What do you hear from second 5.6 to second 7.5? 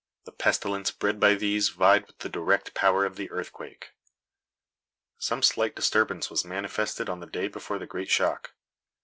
disturbance was manifested on the day